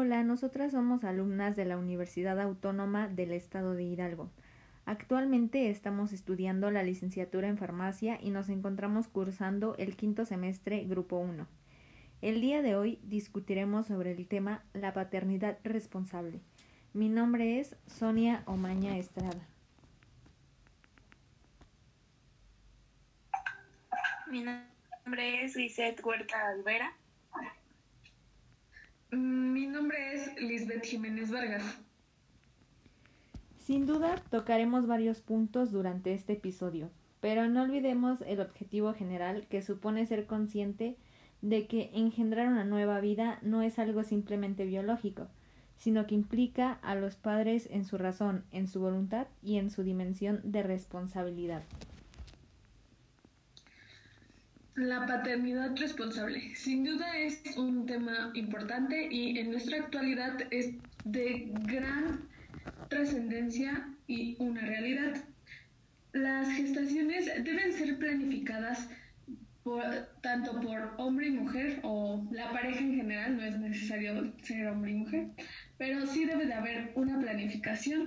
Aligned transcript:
Hola, 0.00 0.22
nosotras 0.22 0.70
somos 0.70 1.02
alumnas 1.02 1.56
de 1.56 1.64
la 1.64 1.76
Universidad 1.76 2.38
Autónoma 2.40 3.08
del 3.08 3.32
Estado 3.32 3.74
de 3.74 3.82
Hidalgo. 3.82 4.30
Actualmente 4.86 5.70
estamos 5.70 6.12
estudiando 6.12 6.70
la 6.70 6.84
licenciatura 6.84 7.48
en 7.48 7.58
farmacia 7.58 8.16
y 8.22 8.30
nos 8.30 8.48
encontramos 8.48 9.08
cursando 9.08 9.74
el 9.76 9.96
quinto 9.96 10.24
semestre 10.24 10.84
Grupo 10.84 11.16
1. 11.16 11.48
El 12.22 12.40
día 12.40 12.62
de 12.62 12.76
hoy 12.76 13.00
discutiremos 13.02 13.86
sobre 13.86 14.12
el 14.12 14.28
tema 14.28 14.62
la 14.72 14.92
paternidad 14.92 15.58
responsable. 15.64 16.38
Mi 16.92 17.08
nombre 17.08 17.58
es 17.58 17.74
Sonia 17.88 18.44
Omaña 18.46 18.98
Estrada. 18.98 19.48
Mi 24.30 24.44
nombre 24.44 25.44
es 25.44 25.56
Lisette 25.56 26.00
Huerta 26.04 26.36
Alvera. 26.50 26.94
Mm, 29.10 29.52
mi 29.52 29.66
nombre 29.66 30.14
es 30.14 30.40
Lisbeth 30.40 30.84
Jiménez 30.84 31.30
Vargas. 31.30 31.62
Sin 33.58 33.86
duda 33.86 34.22
tocaremos 34.30 34.86
varios 34.86 35.20
puntos 35.20 35.72
durante 35.72 36.12
este 36.12 36.34
episodio, 36.34 36.90
pero 37.20 37.48
no 37.48 37.62
olvidemos 37.62 38.20
el 38.26 38.40
objetivo 38.40 38.92
general 38.92 39.46
que 39.48 39.62
supone 39.62 40.04
ser 40.06 40.26
consciente 40.26 40.96
de 41.40 41.66
que 41.66 41.90
engendrar 41.94 42.48
una 42.48 42.64
nueva 42.64 43.00
vida 43.00 43.38
no 43.42 43.62
es 43.62 43.78
algo 43.78 44.02
simplemente 44.02 44.66
biológico, 44.66 45.28
sino 45.76 46.06
que 46.06 46.14
implica 46.14 46.72
a 46.82 46.94
los 46.94 47.16
padres 47.16 47.68
en 47.70 47.84
su 47.84 47.96
razón, 47.96 48.44
en 48.50 48.68
su 48.68 48.80
voluntad 48.80 49.26
y 49.42 49.56
en 49.56 49.70
su 49.70 49.84
dimensión 49.84 50.40
de 50.44 50.62
responsabilidad. 50.62 51.62
La 54.78 55.04
paternidad 55.06 55.76
responsable. 55.76 56.54
Sin 56.54 56.84
duda 56.84 57.18
es 57.18 57.42
un 57.56 57.84
tema 57.84 58.30
importante 58.34 59.08
y 59.10 59.36
en 59.36 59.50
nuestra 59.50 59.78
actualidad 59.78 60.38
es 60.52 60.70
de 61.04 61.50
gran 61.64 62.28
trascendencia 62.88 63.88
y 64.06 64.36
una 64.38 64.60
realidad. 64.60 65.16
Las 66.12 66.48
gestaciones 66.52 67.26
deben 67.42 67.72
ser 67.72 67.98
planificadas 67.98 68.88
por, 69.64 69.82
tanto 70.20 70.60
por 70.60 70.94
hombre 70.98 71.26
y 71.26 71.30
mujer 71.32 71.80
o 71.82 72.24
la 72.30 72.52
pareja 72.52 72.78
en 72.78 72.94
general, 72.94 73.36
no 73.36 73.42
es 73.42 73.58
necesario 73.58 74.32
ser 74.44 74.68
hombre 74.68 74.92
y 74.92 74.94
mujer, 74.94 75.26
pero 75.76 76.06
sí 76.06 76.24
debe 76.24 76.46
de 76.46 76.54
haber 76.54 76.92
una 76.94 77.18
planificación 77.18 78.06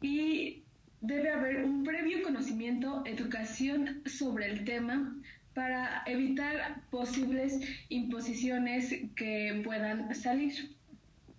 y 0.00 0.64
debe 1.02 1.30
haber 1.30 1.64
un 1.64 1.84
previo 1.84 2.22
conocimiento, 2.22 3.02
educación 3.04 4.02
sobre 4.06 4.46
el 4.46 4.64
tema, 4.64 5.14
para 5.56 6.02
evitar 6.04 6.82
posibles 6.90 7.58
imposiciones 7.88 8.94
que 9.16 9.62
puedan 9.64 10.14
salir. 10.14 10.76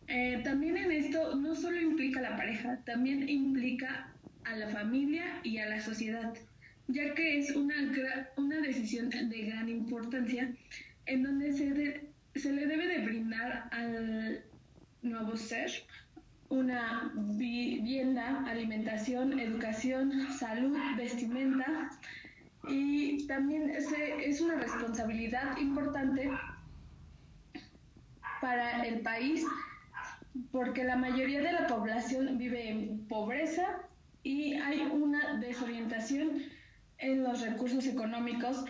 Eh, 0.08 0.42
también 0.44 0.76
en 0.76 0.92
esto 0.92 1.36
no 1.36 1.54
solo 1.54 1.80
implica 1.80 2.20
la 2.20 2.36
pareja, 2.36 2.80
también 2.84 3.30
implica 3.30 4.12
a 4.44 4.56
la 4.56 4.70
familia 4.70 5.40
y 5.44 5.60
a 5.60 5.70
la 5.70 5.80
sociedad, 5.80 6.34
ya 6.88 7.14
que 7.14 7.38
es 7.38 7.56
una, 7.56 7.76
una 8.38 8.60
decisión 8.60 9.12
de 9.12 9.42
gran 9.44 9.70
importancia 9.70 10.52
en 11.06 11.22
donde 11.22 11.54
se, 11.54 12.02
se 12.34 12.52
le 12.52 12.66
debe 12.66 12.88
de 12.88 13.06
brindar 13.06 13.70
al 13.72 14.44
nuevo 15.04 15.38
ser 15.38 15.70
una 16.50 17.12
vivienda, 17.14 18.44
alimentación, 18.48 19.40
educación, 19.40 20.12
salud, 20.40 20.76
vestimenta, 20.98 21.92
también 23.28 23.70
es 23.70 24.42
una 24.42 24.56
responsabilidad 24.56 25.58
importante 25.58 26.30
para 28.42 28.86
el 28.86 29.02
país 29.02 29.46
porque 30.52 30.84
la 30.84 30.96
mayoría 30.96 31.42
de 31.42 31.52
la 31.52 31.68
población 31.68 32.38
vive 32.38 32.70
en 32.70 33.08
pobreza 33.08 33.82
y 34.24 34.54
hay 34.54 34.82
una 34.82 35.38
desorientación 35.38 36.44
en 37.00 37.24
los 37.24 37.42
recursos 37.42 37.86
económicos 37.86 38.66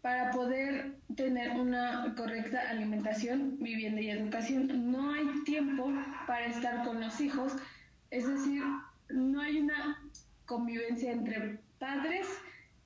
para 0.00 0.30
poder 0.30 0.96
tener 1.16 1.50
una 1.52 2.14
correcta 2.16 2.70
alimentación, 2.70 3.58
vivienda 3.58 4.00
y 4.00 4.10
educación. 4.10 4.90
No 4.90 5.12
hay 5.12 5.26
tiempo 5.44 5.92
para 6.26 6.46
estar 6.46 6.84
con 6.84 7.00
los 7.00 7.20
hijos, 7.20 7.56
es 8.10 8.26
decir, 8.26 8.62
no 9.10 9.40
hay 9.40 9.58
una 9.60 10.10
convivencia 10.46 11.12
entre 11.12 11.58
padres 11.78 12.26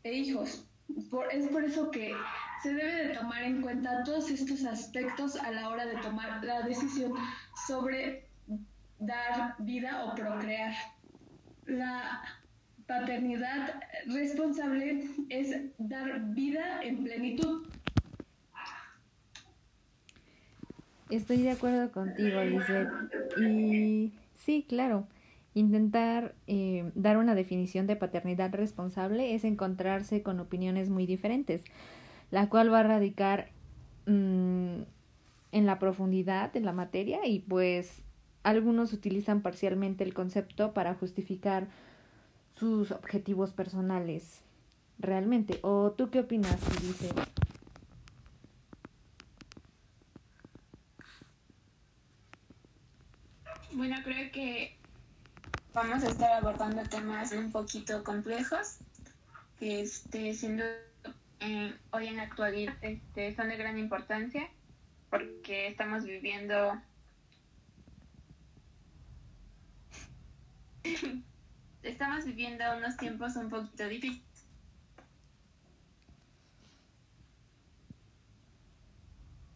e 0.04 0.12
hijos. 0.14 0.66
Es 1.32 1.48
por 1.48 1.64
eso 1.64 1.91
que 1.91 2.14
se 2.62 2.75
debe 2.75 3.08
de 3.08 3.14
tomar 3.14 3.42
en 3.42 3.60
cuenta 3.60 4.04
todos 4.04 4.30
estos 4.30 4.64
aspectos 4.64 5.36
a 5.36 5.50
la 5.50 5.69
hora 5.69 5.86
de 5.86 5.97
tomar 5.97 6.44
la 6.44 6.62
decisión 6.62 7.12
sobre 7.66 8.28
dar 8.98 9.56
vida 9.58 10.04
o 10.04 10.14
procrear. 10.14 10.72
La 11.66 12.22
paternidad 12.86 13.81
responsable 14.06 15.08
es 15.28 15.56
dar 15.78 16.20
vida 16.34 16.82
en 16.82 17.02
plenitud. 17.02 17.66
Estoy 21.10 21.42
de 21.42 21.50
acuerdo 21.50 21.91
contigo, 21.92 22.42
Lizeth. 22.42 22.88
Y 23.38 24.12
sí, 24.34 24.64
claro. 24.69 25.06
Intentar 25.54 26.34
eh, 26.46 26.90
dar 26.94 27.18
una 27.18 27.34
definición 27.34 27.86
de 27.86 27.96
paternidad 27.96 28.52
responsable 28.54 29.34
es 29.34 29.44
encontrarse 29.44 30.22
con 30.22 30.40
opiniones 30.40 30.88
muy 30.88 31.04
diferentes, 31.04 31.62
la 32.30 32.48
cual 32.48 32.72
va 32.72 32.80
a 32.80 32.84
radicar 32.84 33.50
mm, 34.06 34.82
en 35.52 35.66
la 35.66 35.78
profundidad 35.78 36.52
de 36.52 36.60
la 36.60 36.72
materia 36.72 37.26
y 37.26 37.40
pues 37.40 38.02
algunos 38.42 38.92
utilizan 38.92 39.42
parcialmente 39.42 40.04
el 40.04 40.14
concepto 40.14 40.72
para 40.72 40.94
justificar 40.94 41.69
sus 42.48 42.90
objetivos 42.90 43.52
personales 43.52 44.42
realmente. 44.98 45.58
¿O 45.62 45.92
tú 45.92 46.10
qué 46.10 46.20
opinas, 46.20 46.58
dice? 46.80 47.10
Bueno, 53.74 53.96
creo 54.04 54.30
que 54.32 54.76
vamos 55.72 56.05
a 56.05 56.09
estar 56.09 56.31
abordando 56.33 56.83
temas 56.84 57.33
un 57.33 57.50
poquito 57.50 58.05
complejos, 58.05 58.78
que 59.59 59.81
este, 59.83 60.34
sin 60.34 60.59
duda 60.59 60.77
eh, 61.41 61.75
hoy 61.93 62.09
en 62.09 62.19
la 62.19 62.25
actualidad 62.25 62.75
este, 62.83 63.34
son 63.34 63.49
de 63.49 63.56
gran 63.56 63.78
importancia 63.78 64.49
porque 65.11 65.69
estamos 65.69 66.05
viviendo 66.05 66.81
estamos 71.82 72.25
viviendo 72.25 72.65
unos 72.77 72.97
tiempos 72.97 73.37
un 73.37 73.49
poquito 73.50 73.88
difíciles. 73.88 74.22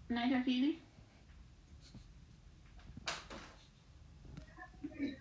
¿No 0.09 0.21
es 0.21 0.33
así? 0.33 0.81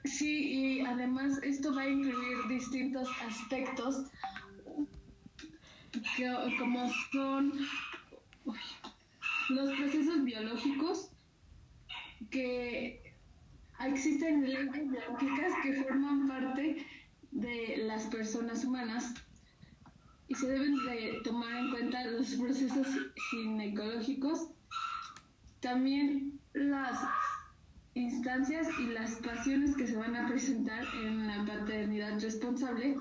Sí, 0.05 0.74
y 0.74 0.74
además 0.85 1.39
esto 1.43 1.73
va 1.73 1.81
a 1.81 1.89
incluir 1.89 2.37
distintos 2.47 3.09
aspectos 3.27 4.05
como 6.59 6.89
son 7.11 7.53
los 9.49 9.71
procesos 9.77 10.23
biológicos 10.23 11.11
que 12.29 13.15
existen 13.79 14.43
leyes 14.43 14.89
biológicas 14.89 15.53
que 15.63 15.83
forman 15.83 16.27
parte 16.27 16.85
de 17.31 17.77
las 17.85 18.05
personas 18.07 18.63
humanas 18.63 19.13
y 20.27 20.35
se 20.35 20.47
deben 20.47 20.75
de 20.85 21.21
tomar 21.23 21.55
en 21.55 21.71
cuenta 21.71 22.05
los 22.05 22.33
procesos 22.35 22.87
ginecológicos, 23.29 24.49
también 25.59 26.39
las 26.53 26.99
instancias 27.95 28.67
y 28.79 28.87
las 28.87 29.15
pasiones 29.15 29.75
que 29.75 29.87
se 29.87 29.95
van 29.95 30.15
a 30.15 30.27
presentar 30.27 30.83
en 31.01 31.27
la 31.27 31.45
paternidad 31.45 32.19
responsable 32.19 32.97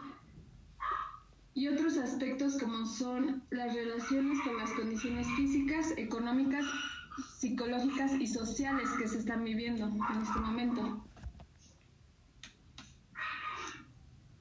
y 1.52 1.68
otros 1.68 1.98
aspectos 1.98 2.56
como 2.58 2.86
son 2.86 3.42
las 3.50 3.74
relaciones 3.74 4.40
con 4.42 4.56
las 4.56 4.70
condiciones 4.72 5.26
físicas, 5.36 5.92
económicas, 5.96 6.64
psicológicas 7.36 8.12
y 8.14 8.26
sociales 8.26 8.88
que 8.98 9.08
se 9.08 9.18
están 9.18 9.44
viviendo 9.44 9.86
en 9.86 10.22
este 10.22 10.40
momento. 10.40 11.04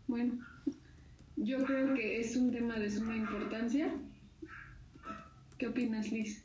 Bueno, 0.08 0.34
yo 1.36 1.64
creo 1.66 1.96
que 1.96 2.20
es 2.20 2.36
un 2.36 2.52
tema 2.52 2.76
de 2.76 2.92
suma 2.92 3.16
importancia. 3.16 3.92
¿Qué 5.58 5.68
opinas, 5.68 6.12
Liz? 6.12 6.44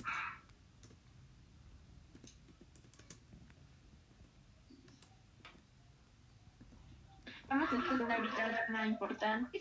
Vamos 7.49 7.73
a 7.73 7.77
estudiar 7.77 8.12
ahorita 8.12 8.47
un 8.47 8.67
tema 8.67 8.87
importante, 8.87 9.61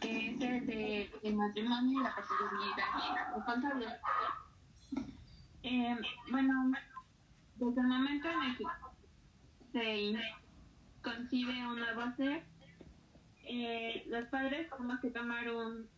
que 0.00 0.28
es 0.28 0.40
el 0.40 0.66
de, 0.66 1.32
matrimonio 1.32 2.00
y 2.00 2.02
la 2.04 2.14
paternidad 2.14 3.34
responsable. 3.34 3.86
Eh, 5.64 5.96
bueno, 6.30 6.72
desde 7.56 7.80
el 7.80 7.86
momento 7.88 8.28
en 8.28 8.42
el 8.42 8.56
que 8.56 8.64
se 9.72 10.20
concibe 11.02 11.66
un 11.66 11.80
nuevo 11.80 12.02
ser, 12.16 12.44
eh, 13.46 14.04
los 14.08 14.26
padres 14.26 14.70
tenemos 14.70 15.00
que 15.00 15.10
tomar 15.10 15.50
un 15.50 15.88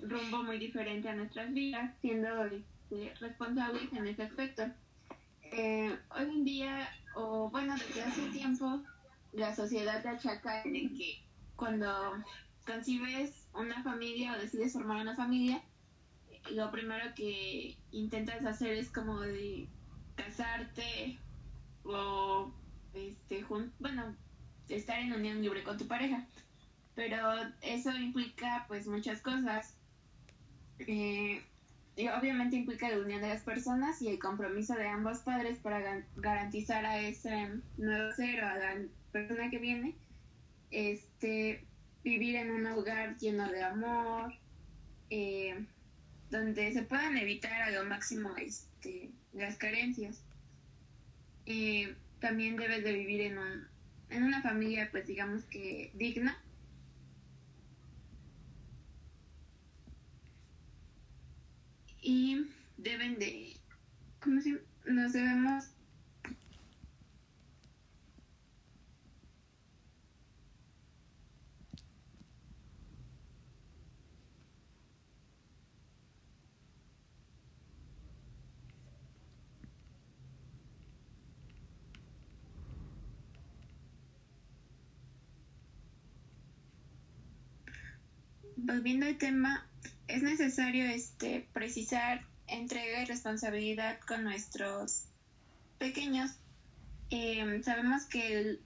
rumbo 0.00 0.44
muy 0.44 0.58
diferente 0.58 1.08
a 1.08 1.16
nuestras 1.16 1.52
vidas, 1.52 1.92
siendo 2.02 2.44
este, 2.44 3.14
responsables 3.20 3.92
en 3.92 4.06
ese 4.06 4.22
aspecto. 4.22 4.62
Eh, 5.42 5.98
hoy 6.10 6.24
en 6.24 6.44
día, 6.44 6.88
o 7.16 7.50
bueno, 7.50 7.74
desde 7.74 8.02
hace 8.02 8.28
tiempo, 8.30 8.80
la 9.34 9.54
sociedad 9.54 10.02
te 10.02 10.08
achaca 10.08 10.62
en 10.62 10.96
que 10.96 11.22
cuando 11.56 12.12
concibes 12.66 13.48
una 13.54 13.82
familia 13.82 14.32
o 14.32 14.38
decides 14.38 14.72
formar 14.72 15.00
una 15.02 15.16
familia, 15.16 15.62
lo 16.52 16.70
primero 16.70 17.14
que 17.14 17.76
intentas 17.90 18.44
hacer 18.44 18.76
es 18.76 18.90
como 18.90 19.20
de 19.20 19.68
casarte 20.14 21.18
o 21.84 22.52
este 22.94 23.44
bueno 23.78 24.16
estar 24.68 24.98
en 24.98 25.12
unión 25.12 25.42
libre 25.42 25.64
con 25.64 25.78
tu 25.78 25.86
pareja. 25.86 26.26
Pero 26.94 27.18
eso 27.60 27.90
implica 27.90 28.64
pues 28.68 28.86
muchas 28.86 29.20
cosas. 29.20 29.76
Eh, 30.78 31.44
obviamente 31.96 32.56
implica 32.56 32.88
la 32.88 32.98
unión 32.98 33.20
de 33.20 33.28
las 33.28 33.42
personas 33.42 34.02
y 34.02 34.08
el 34.08 34.18
compromiso 34.18 34.74
de 34.74 34.88
ambos 34.88 35.18
padres 35.18 35.58
para 35.58 36.02
garantizar 36.16 36.84
a 36.84 36.98
ese 37.00 37.50
nuevo 37.76 38.12
ser 38.14 38.42
o 38.42 38.48
a 38.48 38.56
la 38.56 38.76
persona 39.12 39.48
que 39.50 39.58
viene 39.58 39.94
este 40.70 41.64
vivir 42.02 42.36
en 42.36 42.50
un 42.50 42.66
hogar 42.66 43.16
lleno 43.18 43.48
de 43.48 43.62
amor 43.62 44.34
eh, 45.10 45.64
donde 46.30 46.72
se 46.72 46.82
puedan 46.82 47.16
evitar 47.16 47.62
a 47.62 47.70
lo 47.70 47.84
máximo 47.84 48.36
este, 48.36 49.10
las 49.32 49.56
carencias. 49.56 50.20
y 51.46 51.88
también 52.20 52.56
debes 52.56 52.82
de 52.82 52.92
vivir 52.92 53.20
en, 53.20 53.38
un, 53.38 53.66
en 54.08 54.22
una 54.22 54.40
familia, 54.42 54.88
pues 54.90 55.06
digamos 55.06 55.44
que 55.44 55.90
digna. 55.94 56.40
Y 62.06 62.46
deben 62.76 63.18
de, 63.18 63.56
¿cómo 64.20 64.38
se 64.42 64.60
Nos 64.84 65.14
debemos 65.14 65.74
volviendo 88.56 89.06
al 89.06 89.16
tema, 89.18 89.66
es 90.14 90.22
necesario 90.22 90.84
este, 90.84 91.46
precisar 91.52 92.24
entrega 92.46 93.02
y 93.02 93.04
responsabilidad 93.04 93.98
con 94.06 94.22
nuestros 94.22 95.06
pequeños. 95.78 96.30
Em, 97.10 97.62
sabemos 97.64 98.04
que 98.04 98.60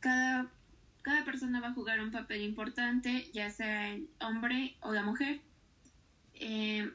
cada, 0.00 0.50
cada 1.02 1.24
persona 1.24 1.60
va 1.60 1.68
a 1.68 1.74
jugar 1.74 2.00
un 2.00 2.10
papel 2.10 2.42
importante, 2.42 3.30
ya 3.32 3.50
sea 3.50 3.94
el 3.94 4.08
hombre 4.20 4.74
o 4.80 4.92
la 4.92 5.04
mujer. 5.04 5.40
Em, 6.34 6.92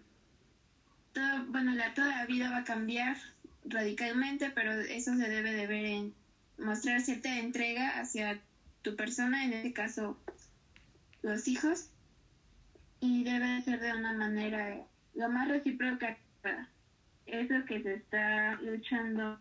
bueno, 1.47 1.73
la, 1.73 1.93
toda 1.93 2.17
la 2.17 2.25
vida 2.25 2.49
va 2.51 2.57
a 2.57 2.63
cambiar 2.65 3.15
radicalmente, 3.63 4.49
pero 4.49 4.73
eso 4.73 5.15
se 5.15 5.29
debe 5.29 5.53
de 5.53 5.67
ver 5.67 5.85
en 5.85 6.13
mostrar 6.57 6.99
cierta 7.01 7.39
entrega 7.39 7.99
hacia 7.99 8.41
tu 8.81 8.97
persona, 8.97 9.45
en 9.45 9.53
este 9.53 9.71
caso 9.71 10.19
los 11.21 11.47
hijos, 11.47 11.89
y 12.99 13.23
debe 13.23 13.61
ser 13.61 13.79
de 13.79 13.93
una 13.93 14.13
manera 14.13 14.77
lo 15.13 15.29
más 15.29 15.47
recíproca. 15.47 16.17
Eso 17.25 17.65
que 17.67 17.81
se 17.81 17.95
está 17.95 18.59
luchando 18.61 19.39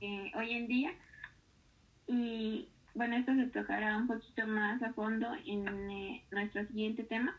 eh, 0.00 0.30
hoy 0.34 0.52
en 0.52 0.66
día. 0.66 0.92
Y 2.06 2.68
bueno, 2.94 3.16
esto 3.16 3.34
se 3.34 3.46
tocará 3.46 3.96
un 3.96 4.06
poquito 4.06 4.46
más 4.46 4.82
a 4.82 4.92
fondo 4.92 5.28
en 5.46 5.90
eh, 5.90 6.24
nuestro 6.30 6.66
siguiente 6.66 7.04
tema. 7.04 7.36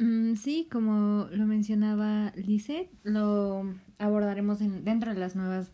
Mm, 0.00 0.36
sí, 0.36 0.66
como 0.72 1.28
lo 1.30 1.44
mencionaba 1.44 2.32
Lise, 2.34 2.88
lo 3.02 3.74
abordaremos 3.98 4.62
en, 4.62 4.82
dentro 4.82 5.12
de 5.12 5.20
las 5.20 5.36
nuevas 5.36 5.72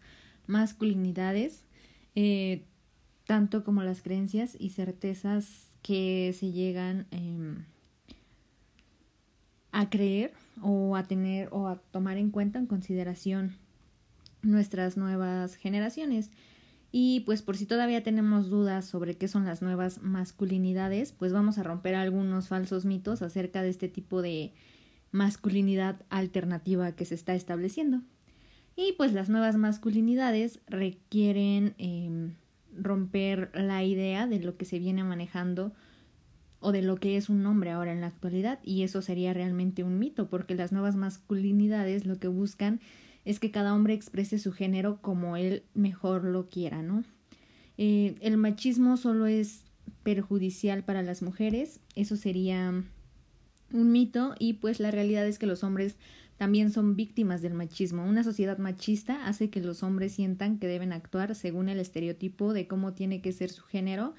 masculinidades, 0.48 1.62
eh, 2.16 2.64
tanto 3.24 3.62
como 3.62 3.84
las 3.84 4.02
creencias 4.02 4.56
y 4.58 4.70
certezas 4.70 5.68
que 5.80 6.34
se 6.36 6.50
llegan 6.50 7.06
em, 7.12 7.66
a 9.70 9.88
creer 9.90 10.32
o 10.60 10.96
a 10.96 11.04
tener 11.04 11.48
o 11.52 11.68
a 11.68 11.76
tomar 11.76 12.16
en 12.16 12.30
cuenta 12.30 12.58
en 12.58 12.66
consideración 12.66 13.54
nuestras 14.42 14.96
nuevas 14.96 15.54
generaciones. 15.54 16.32
Y 16.98 17.20
pues 17.26 17.42
por 17.42 17.58
si 17.58 17.66
todavía 17.66 18.02
tenemos 18.02 18.48
dudas 18.48 18.86
sobre 18.86 19.18
qué 19.18 19.28
son 19.28 19.44
las 19.44 19.60
nuevas 19.60 20.00
masculinidades, 20.00 21.12
pues 21.12 21.30
vamos 21.30 21.58
a 21.58 21.62
romper 21.62 21.94
algunos 21.94 22.48
falsos 22.48 22.86
mitos 22.86 23.20
acerca 23.20 23.60
de 23.60 23.68
este 23.68 23.90
tipo 23.90 24.22
de 24.22 24.54
masculinidad 25.12 26.00
alternativa 26.08 26.92
que 26.92 27.04
se 27.04 27.14
está 27.14 27.34
estableciendo. 27.34 28.00
Y 28.76 28.94
pues 28.96 29.12
las 29.12 29.28
nuevas 29.28 29.56
masculinidades 29.56 30.60
requieren 30.68 31.74
em, 31.76 32.32
romper 32.74 33.50
la 33.52 33.84
idea 33.84 34.26
de 34.26 34.40
lo 34.40 34.56
que 34.56 34.64
se 34.64 34.78
viene 34.78 35.04
manejando 35.04 35.74
o 36.60 36.72
de 36.72 36.80
lo 36.80 36.96
que 36.96 37.18
es 37.18 37.28
un 37.28 37.44
hombre 37.44 37.72
ahora 37.72 37.92
en 37.92 38.00
la 38.00 38.06
actualidad 38.06 38.58
y 38.62 38.84
eso 38.84 39.02
sería 39.02 39.34
realmente 39.34 39.84
un 39.84 39.98
mito 39.98 40.30
porque 40.30 40.54
las 40.54 40.72
nuevas 40.72 40.96
masculinidades 40.96 42.06
lo 42.06 42.18
que 42.18 42.28
buscan 42.28 42.80
es 43.26 43.40
que 43.40 43.50
cada 43.50 43.74
hombre 43.74 43.92
exprese 43.92 44.38
su 44.38 44.52
género 44.52 45.02
como 45.02 45.36
él 45.36 45.64
mejor 45.74 46.24
lo 46.24 46.48
quiera, 46.48 46.80
¿no? 46.80 47.04
Eh, 47.76 48.14
el 48.22 48.38
machismo 48.38 48.96
solo 48.96 49.26
es 49.26 49.64
perjudicial 50.02 50.84
para 50.84 51.02
las 51.02 51.20
mujeres, 51.20 51.80
eso 51.96 52.16
sería 52.16 52.72
un 53.72 53.92
mito 53.92 54.34
y 54.38 54.54
pues 54.54 54.78
la 54.78 54.92
realidad 54.92 55.26
es 55.26 55.38
que 55.38 55.46
los 55.46 55.64
hombres 55.64 55.96
también 56.36 56.70
son 56.70 56.94
víctimas 56.94 57.42
del 57.42 57.54
machismo. 57.54 58.04
Una 58.04 58.22
sociedad 58.22 58.58
machista 58.58 59.26
hace 59.26 59.50
que 59.50 59.60
los 59.60 59.82
hombres 59.82 60.12
sientan 60.12 60.58
que 60.58 60.68
deben 60.68 60.92
actuar 60.92 61.34
según 61.34 61.68
el 61.68 61.80
estereotipo 61.80 62.52
de 62.52 62.68
cómo 62.68 62.92
tiene 62.92 63.20
que 63.20 63.32
ser 63.32 63.50
su 63.50 63.64
género 63.64 64.14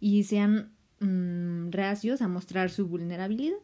y 0.00 0.24
sean 0.24 0.72
mm, 1.00 1.70
reacios 1.70 2.20
a 2.20 2.28
mostrar 2.28 2.70
su 2.70 2.86
vulnerabilidad. 2.88 3.56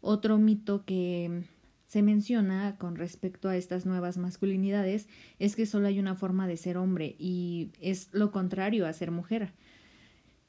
Otro 0.00 0.38
mito 0.38 0.84
que 0.86 1.44
se 1.88 2.02
menciona 2.02 2.76
con 2.76 2.96
respecto 2.96 3.48
a 3.48 3.56
estas 3.56 3.86
nuevas 3.86 4.18
masculinidades 4.18 5.08
es 5.38 5.56
que 5.56 5.64
solo 5.66 5.88
hay 5.88 5.98
una 5.98 6.14
forma 6.14 6.46
de 6.46 6.58
ser 6.58 6.76
hombre 6.76 7.16
y 7.18 7.70
es 7.80 8.10
lo 8.12 8.30
contrario 8.30 8.86
a 8.86 8.92
ser 8.92 9.10
mujer. 9.10 9.52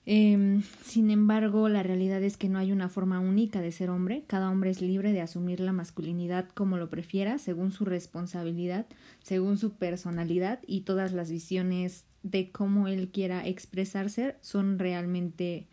Em, 0.05 0.63
sin 0.83 1.11
embargo, 1.11 1.69
la 1.69 1.81
realidad 1.81 2.21
es 2.23 2.35
que 2.35 2.49
no 2.49 2.59
hay 2.59 2.71
una 2.73 2.89
forma 2.89 3.19
única 3.21 3.61
de 3.61 3.71
ser 3.71 3.89
hombre. 3.89 4.25
Cada 4.27 4.49
hombre 4.49 4.69
es 4.69 4.81
libre 4.81 5.13
de 5.13 5.21
asumir 5.21 5.61
la 5.61 5.71
masculinidad 5.71 6.49
como 6.49 6.77
lo 6.77 6.89
prefiera, 6.89 7.37
según 7.37 7.71
su 7.71 7.85
responsabilidad, 7.85 8.85
según 9.23 9.57
su 9.57 9.73
personalidad 9.73 10.59
y 10.67 10.81
todas 10.81 11.13
las 11.13 11.31
visiones 11.31 12.05
de 12.21 12.51
cómo 12.51 12.89
él 12.89 13.09
quiera 13.13 13.47
expresarse 13.47 14.35
son 14.41 14.77
realmente 14.77 15.67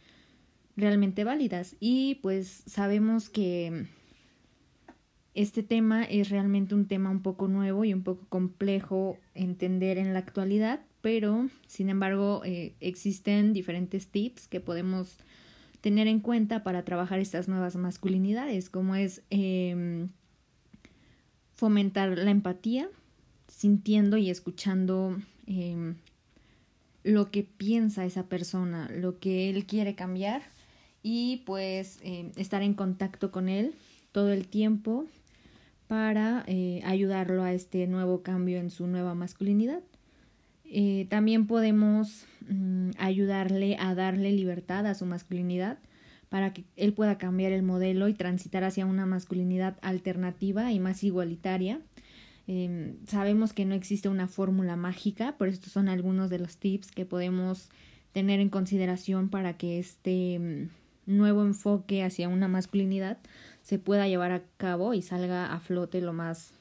realmente 0.76 1.24
válidas 1.24 1.74
y 1.80 2.16
pues 2.16 2.62
sabemos 2.66 3.30
que 3.30 3.86
este 5.36 5.62
tema 5.62 6.02
es 6.02 6.30
realmente 6.30 6.74
un 6.74 6.86
tema 6.86 7.10
un 7.10 7.20
poco 7.20 7.46
nuevo 7.46 7.84
y 7.84 7.92
un 7.92 8.02
poco 8.02 8.24
complejo 8.30 9.18
entender 9.34 9.98
en 9.98 10.14
la 10.14 10.18
actualidad, 10.18 10.80
pero 11.02 11.48
sin 11.66 11.90
embargo 11.90 12.40
eh, 12.44 12.74
existen 12.80 13.52
diferentes 13.52 14.08
tips 14.08 14.48
que 14.48 14.60
podemos 14.60 15.18
tener 15.82 16.06
en 16.06 16.20
cuenta 16.20 16.64
para 16.64 16.86
trabajar 16.86 17.18
estas 17.18 17.48
nuevas 17.48 17.76
masculinidades, 17.76 18.70
como 18.70 18.96
es 18.96 19.22
em, 19.28 20.08
fomentar 21.52 22.16
la 22.16 22.30
empatía, 22.30 22.88
sintiendo 23.46 24.16
y 24.16 24.30
escuchando 24.30 25.18
em, 25.46 25.96
lo 27.04 27.30
que 27.30 27.42
piensa 27.42 28.06
esa 28.06 28.26
persona, 28.26 28.90
lo 28.90 29.18
que 29.18 29.50
él 29.50 29.66
quiere 29.66 29.94
cambiar 29.94 30.42
y 31.02 31.42
pues 31.44 31.98
em, 32.02 32.32
estar 32.36 32.62
en 32.62 32.72
contacto 32.72 33.30
con 33.30 33.50
él 33.50 33.74
todo 34.12 34.32
el 34.32 34.48
tiempo 34.48 35.04
para 35.88 36.44
eh, 36.46 36.80
ayudarlo 36.84 37.42
a 37.42 37.52
este 37.52 37.86
nuevo 37.86 38.22
cambio 38.22 38.58
en 38.58 38.70
su 38.70 38.86
nueva 38.86 39.14
masculinidad. 39.14 39.82
Eh, 40.64 41.06
también 41.08 41.46
podemos 41.46 42.26
mm, 42.48 42.90
ayudarle 42.98 43.76
a 43.78 43.94
darle 43.94 44.32
libertad 44.32 44.86
a 44.86 44.94
su 44.94 45.06
masculinidad 45.06 45.78
para 46.28 46.52
que 46.52 46.64
él 46.74 46.92
pueda 46.92 47.18
cambiar 47.18 47.52
el 47.52 47.62
modelo 47.62 48.08
y 48.08 48.14
transitar 48.14 48.64
hacia 48.64 48.84
una 48.84 49.06
masculinidad 49.06 49.78
alternativa 49.80 50.72
y 50.72 50.80
más 50.80 51.04
igualitaria. 51.04 51.80
Em, 52.48 52.96
sabemos 53.06 53.52
que 53.52 53.64
no 53.64 53.74
existe 53.74 54.08
una 54.08 54.26
fórmula 54.26 54.76
mágica, 54.76 55.36
pero 55.38 55.50
estos 55.50 55.72
son 55.72 55.88
algunos 55.88 56.30
de 56.30 56.38
los 56.38 56.56
tips 56.56 56.90
que 56.90 57.04
podemos 57.06 57.70
tener 58.12 58.40
en 58.40 58.48
consideración 58.48 59.28
para 59.28 59.56
que 59.56 59.78
este 59.78 60.38
mm, 60.38 61.16
nuevo 61.16 61.44
enfoque 61.44 62.02
hacia 62.02 62.28
una 62.28 62.48
masculinidad 62.48 63.18
se 63.66 63.80
pueda 63.80 64.06
llevar 64.06 64.30
a 64.30 64.44
cabo 64.58 64.94
y 64.94 65.02
salga 65.02 65.52
a 65.52 65.58
flote 65.58 66.00
lo 66.00 66.12
más 66.12 66.52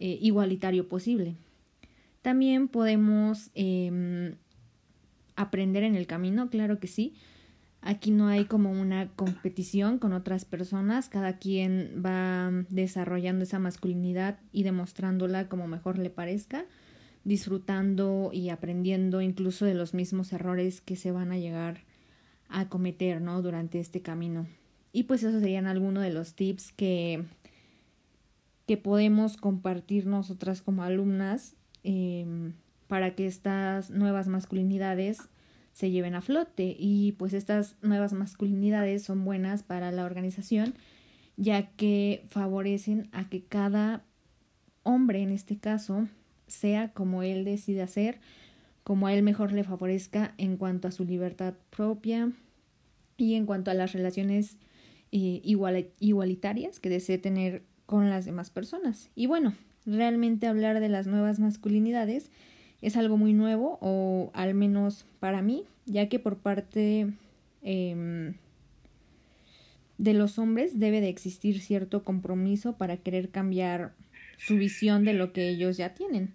eh, 0.00 0.16
igualitario 0.22 0.88
posible. 0.88 1.34
También 2.22 2.68
podemos 2.68 3.50
em, 3.54 4.36
aprender 5.36 5.82
en 5.82 5.96
el 5.96 6.06
camino, 6.06 6.48
claro 6.48 6.80
que 6.80 6.86
sí. 6.86 7.14
Aquí 7.82 8.10
no 8.10 8.28
hay 8.28 8.46
como 8.46 8.70
una 8.70 9.08
competición 9.08 9.98
con 9.98 10.14
otras 10.14 10.46
personas, 10.46 11.10
cada 11.10 11.36
quien 11.36 12.02
va 12.02 12.50
desarrollando 12.70 13.42
esa 13.44 13.58
masculinidad 13.58 14.38
y 14.50 14.62
demostrándola 14.62 15.50
como 15.50 15.68
mejor 15.68 15.98
le 15.98 16.08
parezca, 16.08 16.64
disfrutando 17.24 18.30
y 18.32 18.48
aprendiendo 18.48 19.20
incluso 19.20 19.66
de 19.66 19.74
los 19.74 19.92
mismos 19.92 20.32
errores 20.32 20.80
que 20.80 20.96
se 20.96 21.12
van 21.12 21.32
a 21.32 21.38
llegar 21.38 21.80
a 22.48 22.70
cometer, 22.70 23.20
¿no? 23.20 23.42
Durante 23.42 23.78
este 23.78 24.00
camino. 24.00 24.46
Y 24.94 25.02
pues 25.02 25.22
esos 25.22 25.42
serían 25.42 25.66
algunos 25.66 26.02
de 26.02 26.12
los 26.12 26.32
tips 26.34 26.72
que, 26.72 27.24
que 28.66 28.78
podemos 28.78 29.36
compartir 29.36 30.06
nosotras 30.06 30.62
como 30.62 30.82
alumnas 30.82 31.54
em, 31.82 32.54
para 32.86 33.14
que 33.14 33.26
estas 33.26 33.90
nuevas 33.90 34.28
masculinidades 34.28 35.18
se 35.74 35.90
lleven 35.90 36.14
a 36.14 36.22
flote. 36.22 36.74
Y 36.78 37.12
pues 37.12 37.34
estas 37.34 37.76
nuevas 37.82 38.14
masculinidades 38.14 39.02
son 39.02 39.24
buenas 39.26 39.62
para 39.62 39.92
la 39.92 40.04
organización 40.04 40.74
ya 41.36 41.70
que 41.70 42.24
favorecen 42.30 43.08
a 43.12 43.28
que 43.28 43.42
cada 43.42 44.04
hombre 44.82 45.22
en 45.22 45.30
este 45.30 45.56
caso 45.58 46.08
sea 46.46 46.92
como 46.92 47.22
él 47.22 47.44
decide 47.44 47.82
hacer, 47.82 48.20
como 48.84 49.06
a 49.06 49.14
él 49.14 49.22
mejor 49.22 49.52
le 49.52 49.64
favorezca 49.64 50.34
en 50.38 50.56
cuanto 50.56 50.88
a 50.88 50.92
su 50.92 51.04
libertad 51.04 51.54
propia 51.70 52.30
y 53.16 53.34
en 53.34 53.46
cuanto 53.46 53.70
a 53.70 53.74
las 53.74 53.92
relaciones 53.92 54.58
eh, 55.16 55.40
igualitarias 56.00 56.80
que 56.80 56.88
desee 56.88 57.18
tener 57.18 57.62
con 57.86 58.10
las 58.10 58.24
demás 58.24 58.50
personas. 58.50 59.10
Y 59.14 59.26
bueno, 59.26 59.54
realmente 59.86 60.48
hablar 60.48 60.80
de 60.80 60.88
las 60.88 61.06
nuevas 61.06 61.38
masculinidades 61.38 62.32
es 62.82 62.96
algo 62.96 63.16
muy 63.16 63.32
nuevo, 63.32 63.78
o 63.80 64.32
al 64.34 64.54
menos 64.54 65.06
para 65.20 65.40
mí, 65.40 65.66
ya 65.86 66.08
que 66.08 66.18
por 66.18 66.38
parte 66.38 67.12
em, 67.62 68.34
de 69.98 70.14
los 70.14 70.40
hombres 70.40 70.80
debe 70.80 71.00
de 71.00 71.10
existir 71.10 71.60
cierto 71.60 72.02
compromiso 72.02 72.76
para 72.76 72.96
querer 72.96 73.28
cambiar 73.28 73.92
su 74.36 74.56
visión 74.56 75.04
de 75.04 75.12
lo 75.12 75.32
que 75.32 75.48
ellos 75.48 75.76
ya 75.76 75.94
tienen. 75.94 76.32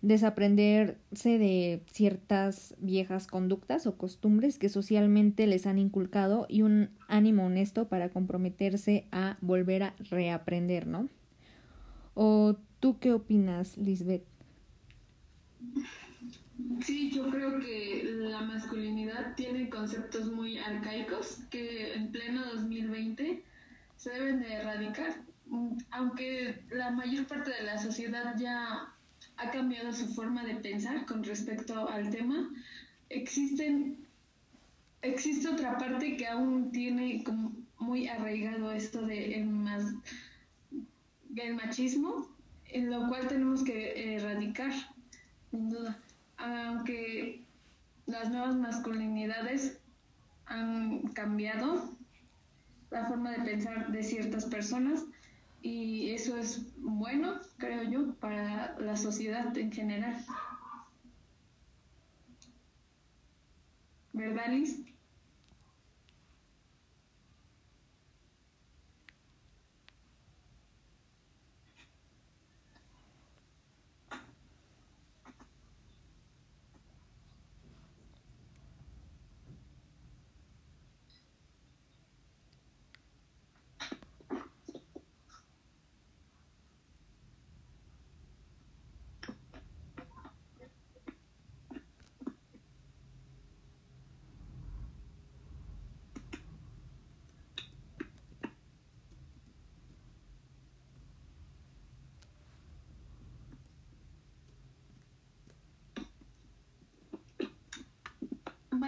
Desaprenderse 0.00 1.38
de 1.38 1.82
ciertas 1.90 2.76
viejas 2.78 3.26
conductas 3.26 3.86
o 3.86 3.96
costumbres 3.96 4.58
que 4.58 4.68
socialmente 4.68 5.46
les 5.46 5.66
han 5.66 5.78
inculcado 5.78 6.46
y 6.48 6.62
un 6.62 6.90
ánimo 7.08 7.46
honesto 7.46 7.88
para 7.88 8.10
comprometerse 8.10 9.06
a 9.10 9.38
volver 9.40 9.82
a 9.82 9.94
reaprender, 10.10 10.86
¿no? 10.86 11.08
¿O 12.14 12.56
tú 12.80 12.98
qué 13.00 13.12
opinas, 13.12 13.76
Lisbeth? 13.76 14.24
Sí, 16.84 17.10
yo 17.10 17.28
creo 17.30 17.58
que 17.58 18.02
la 18.04 18.40
masculinidad 18.42 19.34
tiene 19.34 19.68
conceptos 19.68 20.30
muy 20.32 20.58
arcaicos 20.58 21.38
que 21.50 21.94
en 21.94 22.12
pleno 22.12 22.44
2020 22.52 23.42
se 23.96 24.10
deben 24.10 24.40
de 24.40 24.52
erradicar. 24.52 25.22
Aunque 25.90 26.62
la 26.70 26.90
mayor 26.90 27.26
parte 27.26 27.50
de 27.50 27.62
la 27.62 27.78
sociedad 27.78 28.34
ya 28.38 28.94
ha 29.38 29.50
cambiado 29.50 29.92
su 29.92 30.06
forma 30.14 30.44
de 30.44 30.56
pensar 30.56 31.06
con 31.06 31.24
respecto 31.24 31.88
al 31.88 32.10
tema, 32.10 32.50
existen 33.08 34.08
existe 35.02 35.48
otra 35.48 35.78
parte 35.78 36.16
que 36.16 36.26
aún 36.26 36.72
tiene 36.72 37.22
como 37.24 37.52
muy 37.78 38.08
arraigado 38.08 38.72
esto 38.72 39.06
de 39.06 39.40
el, 39.40 39.46
machismo, 41.54 42.28
en 42.66 42.90
lo 42.90 43.08
cual 43.08 43.28
tenemos 43.28 43.62
que 43.62 44.16
erradicar 44.16 44.72
sin 45.50 45.70
duda. 45.70 45.98
Aunque 46.36 47.44
las 48.06 48.30
nuevas 48.30 48.56
masculinidades 48.56 49.78
han 50.46 51.02
cambiado 51.08 51.96
la 52.90 53.06
forma 53.06 53.32
de 53.32 53.44
pensar 53.44 53.92
de 53.92 54.02
ciertas 54.02 54.46
personas 54.46 55.04
y 55.62 56.10
eso 56.10 56.36
es 56.36 56.74
bueno, 56.76 57.40
creo 57.56 57.82
yo, 57.82 58.14
para 58.16 58.78
la 58.78 58.96
sociedad 58.96 59.56
en 59.56 59.72
general. 59.72 60.24
¿Verdad, 64.12 64.50
Liz? 64.50 64.84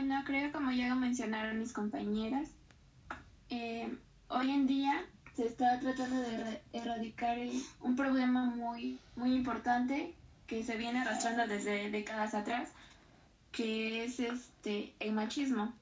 Bueno, 0.01 0.23
creo 0.25 0.51
como 0.51 0.71
ya 0.71 0.89
lo 0.89 0.97
mencionaron 0.97 1.59
mis 1.59 1.75
compañeras, 1.75 2.49
eh, 3.51 3.95
hoy 4.29 4.51
en 4.51 4.67
día 4.67 5.05
se 5.37 5.45
está 5.45 5.79
tratando 5.79 6.23
de 6.23 6.63
erradicar 6.73 7.37
un 7.83 7.97
problema 7.97 8.47
muy, 8.47 8.99
muy 9.15 9.35
importante 9.35 10.15
que 10.47 10.65
se 10.65 10.79
viene 10.79 11.01
arrastrando 11.01 11.47
desde 11.47 11.91
décadas 11.91 12.33
atrás, 12.33 12.71
que 13.53 14.05
es 14.05 14.21
este 14.21 14.95
el 15.01 15.13
machismo. 15.13 15.75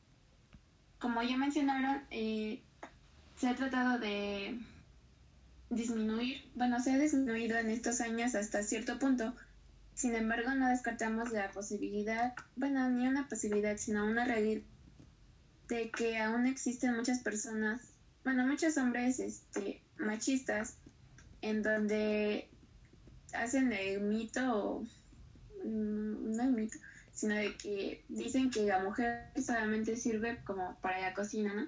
Como 0.98 1.22
ya 1.22 1.37
mencionaron, 1.37 2.02
eh, 2.10 2.60
se 3.37 3.46
ha 3.46 3.54
tratado 3.54 4.00
de 4.00 4.58
disminuir, 5.70 6.44
bueno, 6.56 6.80
se 6.80 6.90
ha 6.90 6.98
disminuido 6.98 7.56
en 7.56 7.70
estos 7.70 8.00
años 8.00 8.34
hasta 8.34 8.64
cierto 8.64 8.98
punto, 8.98 9.32
sin 9.98 10.14
embargo, 10.14 10.54
no 10.54 10.68
descartamos 10.68 11.32
la 11.32 11.50
posibilidad, 11.50 12.32
bueno, 12.54 12.88
ni 12.88 13.08
una 13.08 13.28
posibilidad, 13.28 13.76
sino 13.78 14.06
una 14.06 14.24
realidad 14.24 14.62
de 15.66 15.90
que 15.90 16.18
aún 16.18 16.46
existen 16.46 16.94
muchas 16.94 17.18
personas, 17.18 17.80
bueno, 18.22 18.46
muchos 18.46 18.76
hombres 18.76 19.18
este, 19.18 19.82
machistas, 19.98 20.78
en 21.42 21.64
donde 21.64 22.48
hacen 23.34 23.72
el 23.72 24.02
mito, 24.02 24.86
mm, 25.64 26.36
no 26.36 26.42
el 26.44 26.52
mito, 26.52 26.78
sino 27.12 27.34
de 27.34 27.56
que 27.56 28.04
dicen 28.08 28.52
que 28.52 28.66
la 28.66 28.84
mujer 28.84 29.32
solamente 29.34 29.96
sirve 29.96 30.38
como 30.44 30.76
para 30.80 31.00
la 31.00 31.12
cocina, 31.12 31.52
¿no? 31.52 31.66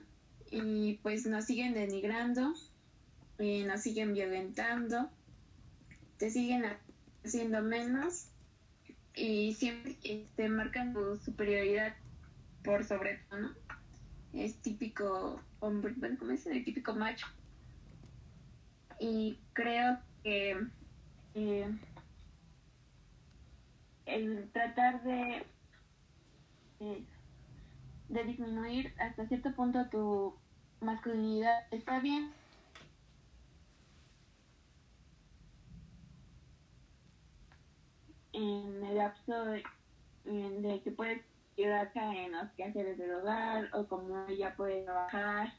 Y 0.53 1.01
pues 1.03 1.27
nos 1.27 1.47
siguen 1.47 1.75
denigrando, 1.75 2.55
y 3.41 3.65
nos 3.65 3.81
siguen 3.81 4.15
violentando, 4.15 5.11
te 6.17 6.31
siguen 6.31 6.65
haciendo 7.25 7.63
menos 7.63 8.29
y 9.15 9.55
siempre 9.55 9.99
este, 10.03 10.49
marcan 10.49 10.95
su 10.95 11.17
superioridad 11.19 11.95
por 12.63 12.85
sobre 12.85 13.19
todo, 13.29 13.41
¿no? 13.41 13.55
Es 14.33 14.61
típico 14.63 15.41
hombre, 15.61 15.95
bueno, 15.97 16.19
como 16.19 16.31
dicen, 16.31 16.53
el 16.55 16.65
típico 16.65 16.95
macho. 16.95 17.27
Y 18.99 19.39
creo 19.55 19.99
que 20.23 20.57
eh, 21.35 21.79
el 24.07 24.51
tratar 24.53 25.03
de, 25.03 25.47
eh, 26.81 27.05
de 28.09 28.25
disminuir 28.25 28.93
hasta 28.99 29.27
cierto 29.27 29.55
punto 29.55 29.89
tu 29.91 30.35
masculinidad 30.81 31.67
está 31.71 32.01
bien, 32.01 32.33
en 38.41 38.85
el 38.85 38.97
lapso 38.97 39.45
de, 39.45 39.63
que 40.83 40.91
puedes 40.93 41.23
ayudarse 41.59 41.99
en 41.99 42.33
los 42.33 42.51
quehaceres 42.53 42.97
del 42.97 43.15
hogar 43.15 43.69
o 43.75 43.87
cómo 43.87 44.27
ella 44.29 44.55
puede 44.57 44.85
trabajar 44.85 45.53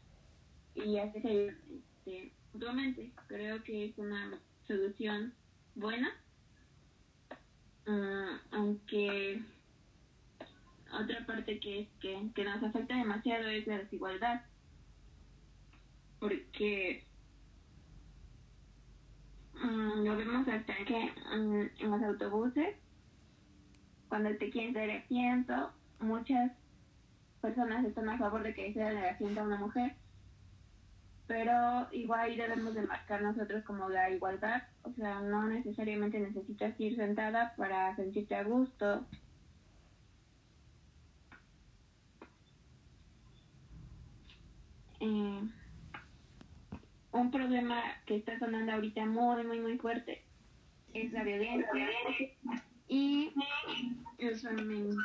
y 0.74 0.98
así 0.98 1.22
se 1.22 1.48
este, 1.48 2.32
mutuamente. 2.54 3.12
Creo 3.28 3.64
que 3.64 3.86
es 3.86 3.98
una 3.98 4.40
solución 4.68 5.34
buena, 5.76 6.10
uh, 7.88 8.38
aunque 8.52 9.42
otra 10.92 11.26
parte 11.26 11.60
que 11.60 11.82
es 11.82 11.88
que, 12.02 12.30
que 12.36 12.44
nos 12.44 12.64
afecta 12.64 12.96
demasiado 12.96 13.48
es 13.48 13.68
la 13.68 13.78
desigualdad, 13.78 14.42
porque 16.20 17.06
um, 19.64 20.04
lo 20.04 20.18
vemos 20.18 20.48
hasta 20.48 20.71
que 20.86 21.12
um, 21.34 21.70
en 21.80 21.92
los 21.92 22.04
autobuses, 22.04 22.76
cuando 24.10 24.36
te 24.38 24.50
quieren 24.50 24.74
dar 24.74 24.90
asiento, 24.90 25.72
muchas 26.00 26.52
personas 27.42 27.86
están 27.86 28.10
a 28.10 28.18
favor 28.18 28.44
de 28.44 28.54
que 28.54 28.74
se 28.74 28.88
el 28.88 28.98
asiento 28.98 29.42
a 29.42 29.44
una 29.44 29.58
mujer 29.58 29.96
pero 31.32 31.88
igual 31.94 32.36
debemos 32.36 32.74
de 32.74 32.82
marcar 32.82 33.22
nosotros 33.22 33.64
como 33.64 33.88
la 33.88 34.10
igualdad, 34.10 34.64
o 34.84 34.92
sea, 34.92 35.22
no 35.22 35.48
necesariamente 35.48 36.20
necesitas 36.20 36.78
ir 36.78 36.98
sentada 36.98 37.54
para 37.56 37.96
sentirte 37.96 38.36
a 38.36 38.44
gusto. 38.44 39.06
Eh, 45.00 45.42
un 47.14 47.32
problema 47.32 47.82
que 48.06 48.18
está 48.18 48.38
sonando 48.38 48.74
ahorita 48.74 49.06
muy, 49.06 49.46
muy, 49.46 49.62
muy 49.62 49.78
fuerte 49.78 50.26
es 50.94 51.12
la 51.12 51.24
violencia 51.24 51.90
y 52.88 53.32
los 54.20 54.42
feminicidios. 54.42 54.98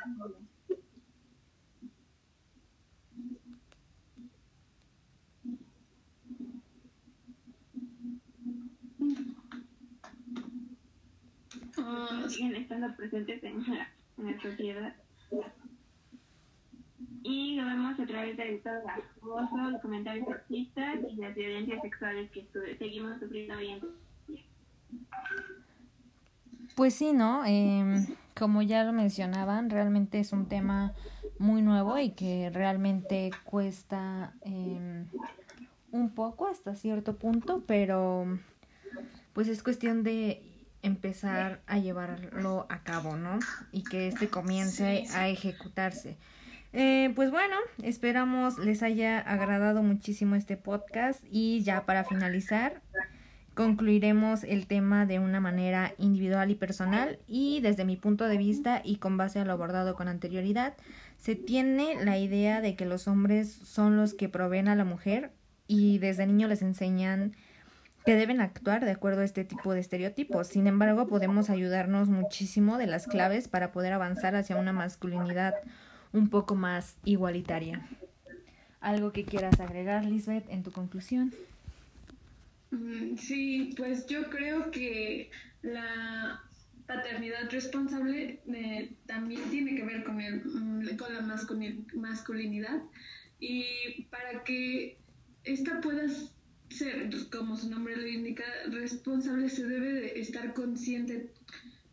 siguen 12.28 12.57
estando 12.57 12.95
presentes 12.97 13.43
en 13.45 13.62
la, 13.69 13.88
en 14.19 14.26
la 14.26 14.40
sociedad. 14.40 14.97
Y 17.23 17.57
lo 17.57 17.64
vemos 17.64 17.99
a 17.99 18.07
través 18.07 18.37
de 18.37 18.59
todo 18.59 18.75
el 18.75 18.88
acoso, 18.88 19.71
los 19.71 19.83
comentarios 19.83 20.26
sexistas 20.28 21.00
y 21.11 21.16
las 21.16 21.35
violencias 21.35 21.83
sexuales 21.83 22.31
que 22.31 22.47
seguimos 22.78 23.19
sufriendo 23.19 23.57
hoy 23.57 23.71
en 23.71 23.81
día. 23.81 24.43
Pues 26.76 26.95
sí, 26.95 27.14
¿no? 27.14 27.42
Eh, 27.47 28.06
como 28.38 28.61
ya 28.61 28.85
lo 28.85 28.92
mencionaban, 28.92 29.71
realmente 29.71 30.21
es 30.21 30.33
un 30.33 30.47
tema 30.47 30.92
muy 31.38 31.62
nuevo 31.62 31.99
y 31.99 32.11
que 32.11 32.50
realmente 32.52 33.30
cuesta 33.45 34.35
eh, 34.42 35.06
un 35.90 36.11
poco 36.14 36.47
hasta 36.47 36.75
cierto 36.75 37.16
punto, 37.16 37.64
pero 37.66 38.26
pues 39.33 39.49
es 39.49 39.62
cuestión 39.62 40.02
de 40.02 40.42
empezar 40.83 41.62
a 41.66 41.78
llevarlo 41.78 42.66
a 42.68 42.83
cabo, 42.83 43.16
¿no? 43.16 43.38
Y 43.73 43.83
que 43.83 44.09
este 44.09 44.28
comience 44.28 45.06
a 45.14 45.28
ejecutarse. 45.28 46.18
Eh, 46.75 47.11
pues 47.16 47.30
bueno, 47.30 47.56
esperamos 47.83 48.59
les 48.59 48.83
haya 48.83 49.18
agradado 49.18 49.83
muchísimo 49.83 50.35
este 50.35 50.59
podcast 50.59 51.25
y 51.30 51.62
ya 51.62 51.87
para 51.87 52.04
finalizar 52.04 52.83
concluiremos 53.57 54.45
el 54.45 54.67
tema 54.67 55.07
de 55.07 55.19
una 55.19 55.41
manera 55.41 55.95
individual 55.97 56.51
y 56.51 56.55
personal 56.55 57.19
y 57.27 57.61
desde 57.61 57.87
mi 57.87 57.97
punto 57.97 58.27
de 58.27 58.37
vista 58.37 58.83
y 58.85 58.97
con 58.97 59.17
base 59.17 59.41
a 59.41 59.47
lo 59.47 59.53
abordado 59.53 59.97
con 59.97 60.09
anterioridad, 60.09 60.75
se 61.17 61.37
tiene 61.37 62.05
la 62.05 62.19
idea 62.19 62.61
de 62.61 62.77
que 62.77 62.85
los 62.85 63.09
hombres 63.09 63.51
son 63.51 63.97
los 63.97 64.13
que 64.13 64.29
proveen 64.29 64.69
a 64.69 64.77
la 64.77 64.85
mujer 64.85 65.33
y 65.67 65.99
desde 65.99 66.27
niño 66.27 66.49
les 66.49 66.61
enseñan 66.61 67.35
que 68.05 68.15
deben 68.15 68.42
actuar 68.42 68.85
de 68.85 68.90
acuerdo 68.90 69.23
a 69.23 69.25
este 69.25 69.45
tipo 69.45 69.73
de 69.73 69.81
estereotipos. 69.81 70.49
Sin 70.49 70.66
embargo, 70.66 71.09
podemos 71.09 71.49
ayudarnos 71.49 72.09
muchísimo 72.09 72.77
de 72.77 72.87
las 72.87 73.07
claves 73.07 73.49
para 73.49 73.73
poder 73.73 73.95
avanzar 73.95 74.37
hacia 74.37 74.57
una 74.57 74.75
masculinidad 74.75 75.55
un 76.12 76.29
poco 76.29 76.55
más 76.55 76.97
igualitaria. 77.05 77.88
¿Algo 78.81 79.12
que 79.12 79.25
quieras 79.25 79.59
agregar, 79.61 80.05
Lisbeth, 80.05 80.49
en 80.51 80.62
tu 80.62 80.71
conclusión? 80.73 81.33
Sí, 83.18 83.74
pues 83.76 84.07
yo 84.07 84.29
creo 84.29 84.70
que 84.70 85.31
la 85.62 86.42
paternidad 86.87 87.50
responsable 87.50 88.40
eh, 88.52 88.92
también 89.07 89.42
tiene 89.50 89.74
que 89.74 89.85
ver 89.85 90.05
con, 90.05 90.20
el, 90.20 90.44
mm, 90.44 90.96
con 90.96 91.14
la 91.14 91.20
masculinidad. 91.94 92.83
Y 93.40 94.05
para 94.11 94.44
que 94.44 94.98
esta 95.44 95.81
pueda 95.81 96.05
ser, 96.70 97.11
como 97.31 97.57
su 97.57 97.70
nombre 97.70 97.96
lo 97.96 98.07
indica, 98.07 98.44
responsable, 98.70 99.48
se 99.48 99.66
debe 99.66 99.92
de 99.92 100.20
estar 100.20 100.55
consciente 100.55 101.31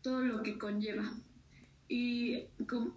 todo 0.02 0.20
lo 0.20 0.42
que 0.42 0.58
conlleva. 0.58 1.12
Y 1.88 2.44
con 2.68 2.94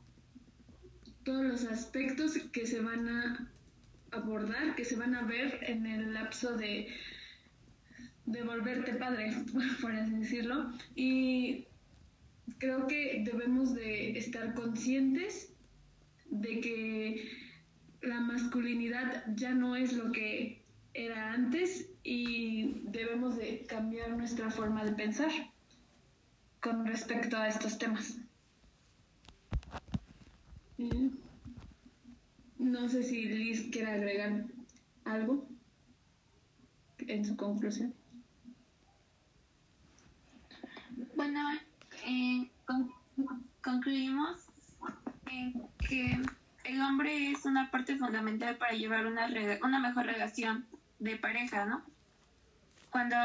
todos 1.23 1.45
los 1.45 1.65
aspectos 1.65 2.37
que 2.51 2.65
se 2.65 2.79
van 2.79 3.07
a 3.09 3.51
abordar, 4.11 4.75
que 4.75 4.85
se 4.85 4.95
van 4.95 5.13
a 5.13 5.23
ver 5.23 5.59
en 5.63 5.85
el 5.85 6.13
lapso 6.13 6.55
de, 6.55 6.87
de 8.27 8.43
volverte 8.43 8.93
padre, 8.93 9.31
por 9.81 9.91
así 9.91 10.13
decirlo. 10.13 10.71
Y 10.95 11.65
creo 12.59 12.85
que 12.85 13.23
debemos 13.25 13.73
de 13.73 14.17
estar 14.17 14.53
conscientes 14.53 15.51
de 16.29 16.59
que 16.59 17.29
la 18.01 18.19
masculinidad 18.19 19.23
ya 19.35 19.53
no 19.53 19.75
es 19.75 19.93
lo 19.93 20.11
que 20.11 20.61
era 20.93 21.33
antes 21.33 21.89
y 22.03 22.81
debemos 22.83 23.37
de 23.37 23.65
cambiar 23.67 24.11
nuestra 24.11 24.49
forma 24.49 24.83
de 24.83 24.91
pensar 24.93 25.31
con 26.61 26.85
respecto 26.85 27.37
a 27.37 27.47
estos 27.47 27.77
temas. 27.77 28.17
Eh, 30.79 31.11
no 32.59 32.89
sé 32.89 33.03
si 33.03 33.25
Liz 33.25 33.69
quiere 33.71 33.91
agregar 33.91 34.45
algo 35.05 35.47
en 36.99 37.25
su 37.25 37.37
conclusión. 37.37 37.93
Bueno, 41.17 41.41
eh, 42.05 42.47
concluimos 43.63 44.45
en 45.25 45.67
que 45.79 46.21
el 46.63 46.79
hombre 46.79 47.31
es 47.31 47.43
una 47.45 47.71
parte 47.71 47.97
fundamental 47.97 48.55
para 48.57 48.73
llevar 48.73 49.07
una, 49.07 49.27
una 49.63 49.79
mejor 49.79 50.05
relación 50.05 50.67
de 50.99 51.15
pareja, 51.15 51.65
¿no? 51.65 51.81
Cuando, 52.91 53.17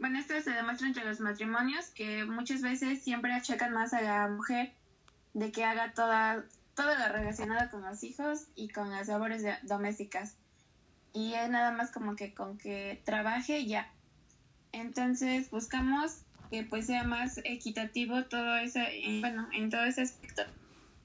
bueno, 0.00 0.18
esto 0.18 0.40
se 0.42 0.50
demuestra 0.50 0.88
entre 0.88 1.04
los 1.04 1.20
matrimonios, 1.20 1.90
que 1.90 2.24
muchas 2.24 2.62
veces 2.62 3.00
siempre 3.00 3.32
achacan 3.32 3.72
más 3.72 3.94
a 3.94 4.00
la 4.00 4.26
mujer 4.26 4.74
de 5.32 5.52
que 5.52 5.64
haga 5.64 5.92
toda, 5.92 6.44
todo 6.74 6.98
lo 6.98 7.12
relacionado 7.12 7.70
con 7.70 7.82
los 7.82 8.02
hijos 8.02 8.48
y 8.56 8.70
con 8.70 8.90
las 8.90 9.06
labores 9.06 9.44
domésticas. 9.62 10.34
Y 11.12 11.34
es 11.34 11.48
nada 11.48 11.70
más 11.70 11.92
como 11.92 12.16
que 12.16 12.34
con 12.34 12.58
que 12.58 13.00
trabaje 13.04 13.66
ya. 13.66 13.88
Entonces 14.72 15.48
buscamos 15.52 16.24
que 16.50 16.64
pues 16.64 16.86
sea 16.86 17.04
más 17.04 17.38
equitativo 17.44 18.24
todo 18.24 18.56
ese, 18.56 18.84
bueno, 19.20 19.48
en 19.52 19.70
todo 19.70 19.84
ese 19.84 20.02
aspecto 20.02 20.42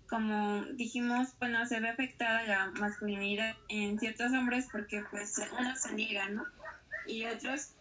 como 0.10 0.64
dijimos, 0.74 1.30
bueno, 1.40 1.66
se 1.66 1.80
ve 1.80 1.90
afectada 1.90 2.44
la 2.44 2.72
masculinidad 2.80 3.56
en 3.70 4.00
ciertos 4.00 4.32
hombres 4.34 4.68
porque 4.72 5.04
pues 5.10 5.36
unos 5.60 5.82
se 5.82 5.94
niegan, 5.94 6.36
¿no? 6.36 6.46
Y 7.08 7.26
otros 7.26 7.74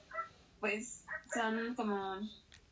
pues 0.61 1.05
son 1.33 1.74
como 1.74 2.20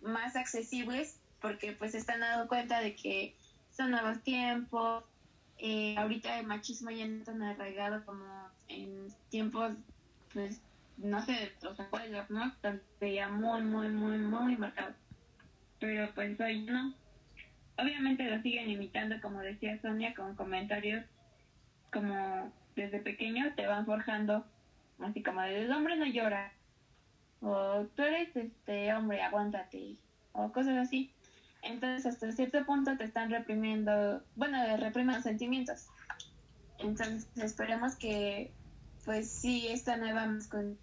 más 0.01 0.37
accesibles 0.37 1.21
porque 1.41 1.73
pues 1.73 1.95
están 1.95 2.21
dando 2.21 2.49
cuenta 2.49 2.81
de 2.81 2.95
que 2.97 3.37
son 3.77 3.91
nuevos 3.91 4.23
tiempos, 4.23 5.05
eh, 5.59 5.97
ahorita 5.99 6.39
el 6.39 6.47
machismo 6.47 6.91
ya 6.91 7.07
no 7.07 7.23
tan 7.25 7.43
arraigado 7.43 8.05
como 8.05 8.25
en 8.69 9.15
tiempos 9.29 9.75
pues 10.33 10.61
no 11.03 11.21
sé, 11.23 11.53
los 11.62 11.79
abuelos, 11.79 12.31
¿no? 12.31 12.55
Ya 13.01 13.29
muy, 13.29 13.62
muy, 13.62 13.88
muy, 13.88 14.19
muy 14.19 14.57
marcado. 14.57 14.95
Pero 15.79 16.12
pues 16.15 16.41
hoy 16.41 16.62
no 16.62 16.95
obviamente 17.77 18.25
lo 18.25 18.41
siguen 18.43 18.71
imitando, 18.71 19.21
como 19.21 19.41
decía 19.41 19.81
Sonia, 19.81 20.15
con 20.15 20.35
comentarios 20.35 21.05
como 21.93 22.53
desde 22.75 23.01
pequeño 23.01 23.55
te 23.55 23.67
van 23.67 23.85
forjando, 23.85 24.47
así 25.01 25.23
como 25.23 25.43
el 25.43 25.71
hombre 25.71 25.97
no 25.97 26.07
llora, 26.07 26.53
o 27.41 27.87
tú 27.95 28.03
eres 28.03 28.35
este 28.35 28.95
hombre, 28.95 29.21
aguántate, 29.21 29.97
o 30.33 30.53
cosas 30.53 30.77
así. 30.77 31.12
Entonces, 31.62 32.07
hasta 32.07 32.33
cierto 32.33 32.65
punto 32.65 32.97
te 32.97 33.05
están 33.05 33.31
reprimiendo, 33.31 34.23
bueno, 34.37 34.59
reprimen 34.79 35.17
los 35.17 35.25
sentimientos. 35.25 35.88
Entonces, 36.79 37.29
esperemos 37.37 37.95
que, 37.97 38.53
pues 39.05 39.31
sí, 39.31 39.69
esta 39.69 39.97
nueva 39.97 40.27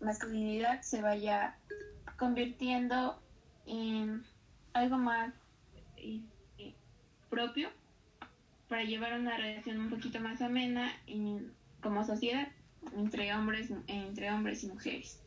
masculinidad 0.01 0.81
se 0.81 1.01
vaya 1.01 1.57
convirtiendo 2.17 3.21
en 3.65 4.23
algo 4.73 4.97
más 4.97 5.33
propio 7.29 7.69
para 8.67 8.83
llevar 8.83 9.19
una 9.19 9.37
relación 9.37 9.79
un 9.79 9.89
poquito 9.89 10.19
más 10.19 10.41
amena 10.41 10.91
y, 11.07 11.37
como 11.81 12.05
sociedad 12.05 12.49
entre 12.95 13.33
hombres, 13.33 13.69
entre 13.87 14.31
hombres 14.31 14.63
y 14.63 14.67
mujeres. 14.67 15.21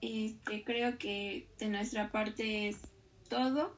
Este, 0.00 0.62
creo 0.64 0.98
que 0.98 1.48
de 1.58 1.68
nuestra 1.68 2.12
parte 2.12 2.68
es 2.68 2.78
todo. 3.28 3.76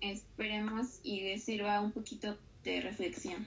Esperemos 0.00 1.00
y 1.04 1.20
les 1.22 1.44
sirva 1.44 1.80
un 1.80 1.92
poquito 1.92 2.38
de 2.64 2.80
reflexión. 2.80 3.46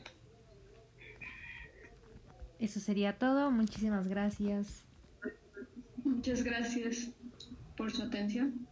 Eso 2.60 2.80
sería 2.80 3.18
todo. 3.18 3.52
Muchísimas 3.52 4.08
gracias. 4.08 4.84
Muchas 6.04 6.44
gracias 6.44 7.12
por 7.76 7.92
su 7.92 8.04
atención. 8.04 8.68